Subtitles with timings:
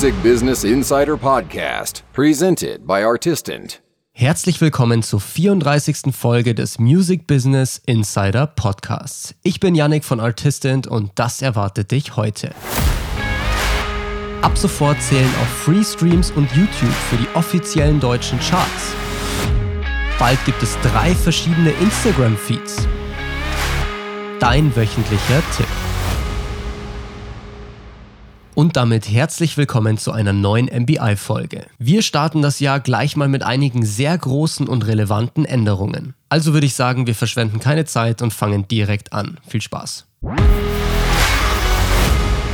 [0.00, 3.82] Music Business Insider Podcast, presented by Artistant.
[4.12, 6.14] Herzlich willkommen zur 34.
[6.16, 9.34] Folge des Music Business Insider Podcasts.
[9.42, 12.54] Ich bin Yannick von Artistant und das erwartet dich heute.
[14.40, 18.94] Ab sofort zählen auch Free Streams und YouTube für die offiziellen deutschen Charts.
[20.18, 22.88] Bald gibt es drei verschiedene Instagram-Feeds.
[24.38, 25.89] Dein wöchentlicher Tipp.
[28.60, 31.64] Und damit herzlich willkommen zu einer neuen MBI-Folge.
[31.78, 36.12] Wir starten das Jahr gleich mal mit einigen sehr großen und relevanten Änderungen.
[36.28, 39.38] Also würde ich sagen, wir verschwenden keine Zeit und fangen direkt an.
[39.48, 40.04] Viel Spaß.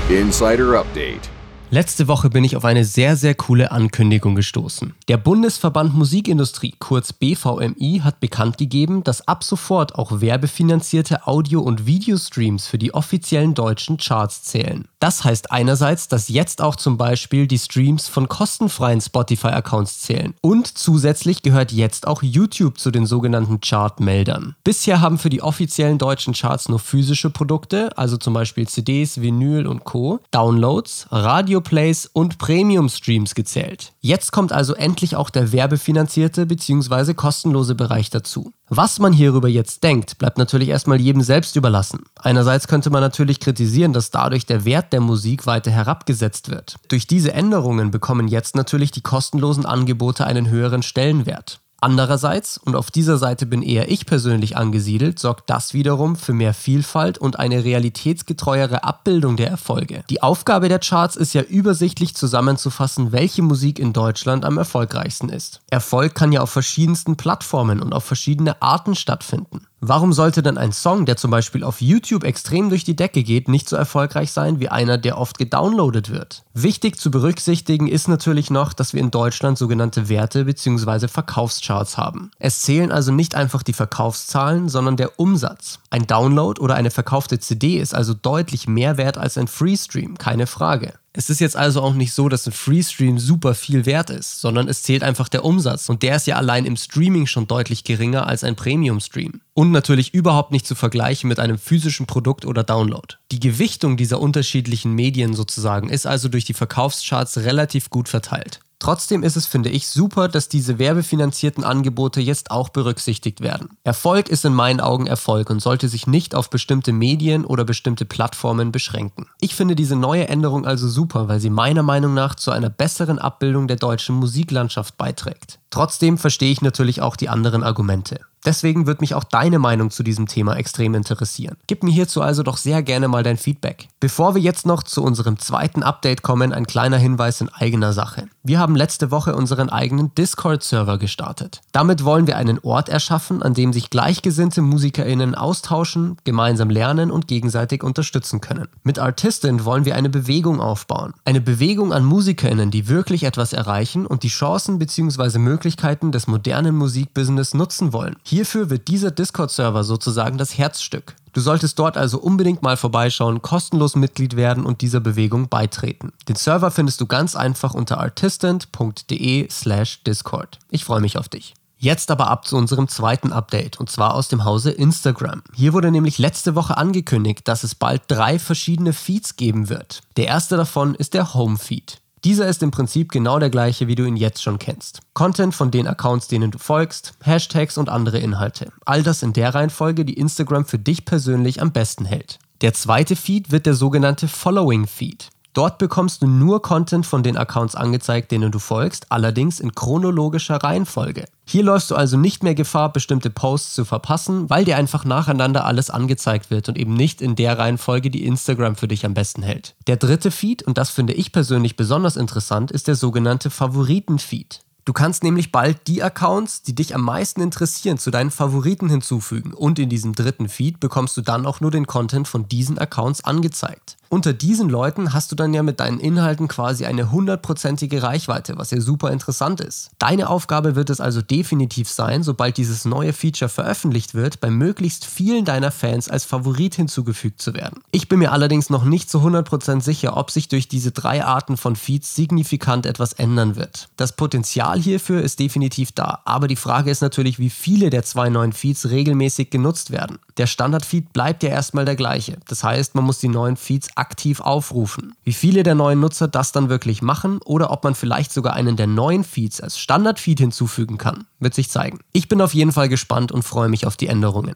[0.09, 1.29] Insider Update.
[1.69, 4.95] Letzte Woche bin ich auf eine sehr, sehr coole Ankündigung gestoßen.
[5.09, 11.85] Der Bundesverband Musikindustrie, kurz BVMI, hat bekannt gegeben, dass ab sofort auch werbefinanzierte Audio- und
[11.85, 14.87] Videostreams für die offiziellen deutschen Charts zählen.
[15.01, 20.35] Das heißt einerseits, dass jetzt auch zum Beispiel die Streams von kostenfreien Spotify-Accounts zählen.
[20.43, 24.55] Und zusätzlich gehört jetzt auch YouTube zu den sogenannten Chartmeldern.
[24.63, 29.67] Bisher haben für die offiziellen deutschen Charts nur physische Produkte, also zum Beispiel CDs, Vinyl
[29.67, 33.93] und Co., Downloads, Radio Plays und Premium-Streams gezählt.
[34.01, 37.15] Jetzt kommt also endlich auch der werbefinanzierte bzw.
[37.15, 38.53] kostenlose Bereich dazu.
[38.69, 42.05] Was man hierüber jetzt denkt, bleibt natürlich erstmal jedem selbst überlassen.
[42.17, 46.77] Einerseits könnte man natürlich kritisieren, dass dadurch der Wert der Musik weiter herabgesetzt wird.
[46.89, 51.61] Durch diese Änderungen bekommen jetzt natürlich die kostenlosen Angebote einen höheren Stellenwert.
[51.81, 56.55] Andererseits, und auf dieser Seite bin eher ich persönlich angesiedelt, sorgt das wiederum für mehr
[56.55, 60.03] Vielfalt und eine realitätsgetreuere Abbildung der Erfolge.
[60.09, 65.61] Die Aufgabe der Charts ist ja übersichtlich zusammenzufassen, welche Musik in Deutschland am erfolgreichsten ist.
[65.71, 69.66] Erfolg kann ja auf verschiedensten Plattformen und auf verschiedene Arten stattfinden.
[69.89, 73.47] Warum sollte denn ein Song, der zum Beispiel auf YouTube extrem durch die Decke geht,
[73.47, 76.43] nicht so erfolgreich sein wie einer, der oft gedownloadet wird?
[76.55, 81.07] Wichtig zu berücksichtigen ist natürlich noch, dass wir in Deutschland sogenannte Werte bzw.
[81.07, 82.33] Verkaufscharts haben.
[82.41, 85.79] Es zählen also nicht einfach die Verkaufszahlen, sondern der Umsatz.
[85.91, 90.49] Ein Download oder eine verkaufte CD ist also deutlich mehr wert als ein Freestream, keine
[90.49, 90.95] Frage.
[91.19, 94.69] Es ist jetzt also auch nicht so, dass ein Freestream super viel wert ist, sondern
[94.69, 98.27] es zählt einfach der Umsatz und der ist ja allein im Streaming schon deutlich geringer
[98.27, 99.41] als ein Premium-Stream.
[99.55, 103.15] Und natürlich überhaupt nicht zu vergleichen mit einem physischen Produkt oder Download.
[103.33, 108.61] Die Gewichtung dieser unterschiedlichen Medien sozusagen ist also durch die Verkaufscharts relativ gut verteilt.
[108.79, 113.71] Trotzdem ist es, finde ich, super, dass diese werbefinanzierten Angebote jetzt auch berücksichtigt werden.
[113.85, 118.05] Erfolg ist in meinen Augen Erfolg und sollte sich nicht auf bestimmte Medien oder bestimmte
[118.05, 119.29] Plattformen beschränken.
[119.41, 123.19] Ich finde diese neue Änderung also super, weil sie meiner Meinung nach zu einer besseren
[123.19, 125.59] Abbildung der deutschen Musiklandschaft beiträgt.
[125.71, 128.21] Trotzdem verstehe ich natürlich auch die anderen Argumente.
[128.47, 131.57] Deswegen wird mich auch deine Meinung zu diesem Thema extrem interessieren.
[131.67, 133.89] Gib mir hierzu also doch sehr gerne mal dein Feedback.
[133.99, 138.29] Bevor wir jetzt noch zu unserem zweiten Update kommen, ein kleiner Hinweis in eigener Sache.
[138.45, 141.61] Wir haben letzte Woche unseren eigenen Discord-Server gestartet.
[141.73, 147.27] Damit wollen wir einen Ort erschaffen, an dem sich gleichgesinnte MusikerInnen austauschen, gemeinsam lernen und
[147.27, 148.69] gegenseitig unterstützen können.
[148.85, 151.15] Mit Artistant wollen wir eine Bewegung aufbauen.
[151.25, 155.39] Eine Bewegung an MusikerInnen, die wirklich etwas erreichen und die Chancen bzw.
[155.39, 158.15] Möglichkeiten des modernen Musikbusiness nutzen wollen.
[158.23, 161.17] Hier Hierfür wird dieser Discord-Server sozusagen das Herzstück.
[161.33, 166.13] Du solltest dort also unbedingt mal vorbeischauen, kostenlos Mitglied werden und dieser Bewegung beitreten.
[166.29, 170.59] Den Server findest du ganz einfach unter artistant.de/slash Discord.
[170.71, 171.55] Ich freue mich auf dich.
[171.79, 175.43] Jetzt aber ab zu unserem zweiten Update und zwar aus dem Hause Instagram.
[175.55, 180.03] Hier wurde nämlich letzte Woche angekündigt, dass es bald drei verschiedene Feeds geben wird.
[180.19, 182.03] Der erste davon ist der Home Feed.
[182.25, 185.01] Dieser ist im Prinzip genau der gleiche, wie du ihn jetzt schon kennst.
[185.15, 188.73] Content von den Accounts, denen du folgst, Hashtags und andere Inhalte.
[188.85, 192.39] All das in der Reihenfolge, die Instagram für dich persönlich am besten hält.
[192.63, 195.29] Der zweite Feed wird der sogenannte Following Feed.
[195.57, 200.57] Dort bekommst du nur Content von den Accounts angezeigt, denen du folgst, allerdings in chronologischer
[200.57, 201.25] Reihenfolge.
[201.47, 205.65] Hier läufst du also nicht mehr Gefahr, bestimmte Posts zu verpassen, weil dir einfach nacheinander
[205.65, 209.43] alles angezeigt wird und eben nicht in der Reihenfolge, die Instagram für dich am besten
[209.43, 209.75] hält.
[209.87, 214.61] Der dritte Feed, und das finde ich persönlich besonders interessant, ist der sogenannte Favoriten-Feed.
[214.85, 219.55] Du kannst nämlich bald die Accounts, die dich am meisten interessieren, zu deinen Favoriten hinzufügen
[219.55, 223.25] und in diesem dritten Feed bekommst du dann auch nur den Content von diesen Accounts
[223.25, 223.96] angezeigt.
[224.09, 228.71] Unter diesen Leuten hast du dann ja mit deinen Inhalten quasi eine hundertprozentige Reichweite, was
[228.71, 229.91] ja super interessant ist.
[229.99, 235.05] Deine Aufgabe wird es also definitiv sein, sobald dieses neue Feature veröffentlicht wird, bei möglichst
[235.05, 237.81] vielen deiner Fans als Favorit hinzugefügt zu werden.
[237.91, 241.57] Ich bin mir allerdings noch nicht zu 100% sicher, ob sich durch diese drei Arten
[241.57, 243.89] von Feeds signifikant etwas ändern wird.
[243.97, 248.29] Das Potenzial hierfür ist definitiv da, aber die Frage ist natürlich, wie viele der zwei
[248.29, 250.19] neuen Feeds regelmäßig genutzt werden.
[250.37, 252.39] Der Standard-Feed bleibt ja erstmal der gleiche.
[252.47, 255.15] Das heißt, man muss die neuen Feeds aktiv aufrufen.
[255.25, 258.77] Wie viele der neuen Nutzer das dann wirklich machen oder ob man vielleicht sogar einen
[258.77, 262.01] der neuen Feeds als Standardfeed hinzufügen kann, wird sich zeigen.
[262.13, 264.55] Ich bin auf jeden Fall gespannt und freue mich auf die Änderungen.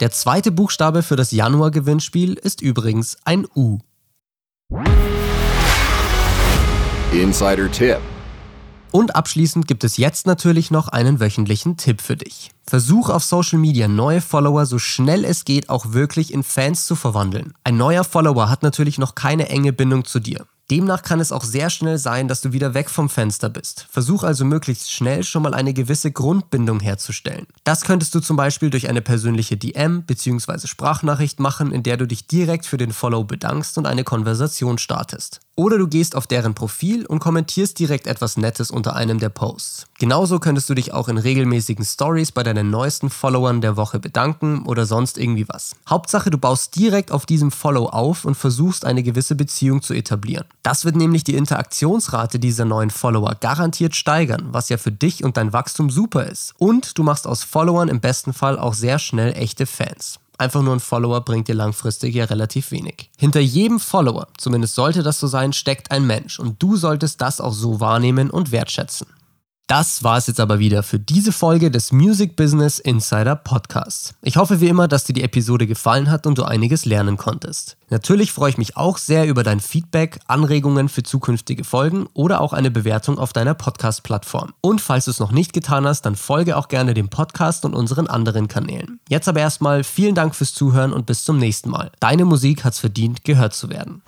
[0.00, 3.78] Der zweite Buchstabe für das Januar-Gewinnspiel ist übrigens ein U.
[7.12, 8.17] Insider-Tipp.
[8.90, 12.50] Und abschließend gibt es jetzt natürlich noch einen wöchentlichen Tipp für dich.
[12.66, 16.96] Versuch auf Social Media neue Follower so schnell es geht auch wirklich in Fans zu
[16.96, 17.54] verwandeln.
[17.64, 20.46] Ein neuer Follower hat natürlich noch keine enge Bindung zu dir.
[20.70, 23.86] Demnach kann es auch sehr schnell sein, dass du wieder weg vom Fenster bist.
[23.90, 27.46] Versuch also möglichst schnell schon mal eine gewisse Grundbindung herzustellen.
[27.64, 30.66] Das könntest du zum Beispiel durch eine persönliche DM bzw.
[30.66, 35.40] Sprachnachricht machen, in der du dich direkt für den Follow bedankst und eine Konversation startest.
[35.58, 39.86] Oder du gehst auf deren Profil und kommentierst direkt etwas Nettes unter einem der Posts.
[39.98, 44.62] Genauso könntest du dich auch in regelmäßigen Stories bei deinen neuesten Followern der Woche bedanken
[44.66, 45.74] oder sonst irgendwie was.
[45.90, 50.44] Hauptsache, du baust direkt auf diesem Follow auf und versuchst eine gewisse Beziehung zu etablieren.
[50.62, 55.36] Das wird nämlich die Interaktionsrate dieser neuen Follower garantiert steigern, was ja für dich und
[55.36, 56.54] dein Wachstum super ist.
[56.58, 60.20] Und du machst aus Followern im besten Fall auch sehr schnell echte Fans.
[60.38, 63.10] Einfach nur ein Follower bringt dir langfristig ja relativ wenig.
[63.18, 67.40] Hinter jedem Follower, zumindest sollte das so sein, steckt ein Mensch und du solltest das
[67.40, 69.08] auch so wahrnehmen und wertschätzen.
[69.68, 74.14] Das war es jetzt aber wieder für diese Folge des Music Business Insider Podcasts.
[74.22, 77.76] Ich hoffe wie immer, dass dir die Episode gefallen hat und du einiges lernen konntest.
[77.90, 82.54] Natürlich freue ich mich auch sehr über dein Feedback, Anregungen für zukünftige Folgen oder auch
[82.54, 84.54] eine Bewertung auf deiner Podcast-Plattform.
[84.62, 87.74] Und falls du es noch nicht getan hast, dann folge auch gerne dem Podcast und
[87.74, 89.00] unseren anderen Kanälen.
[89.10, 91.92] Jetzt aber erstmal vielen Dank fürs Zuhören und bis zum nächsten Mal.
[92.00, 94.00] Deine Musik hat's verdient, gehört zu werden.